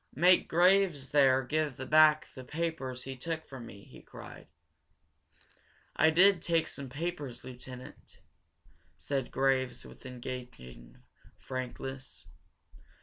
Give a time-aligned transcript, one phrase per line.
[0.15, 4.47] "Make Graves there give back the papers he took from me!" he cried.
[5.95, 8.19] "I did take some papers, lieutenant,"
[8.97, 11.03] said Graves, with engaging
[11.37, 12.25] frankness.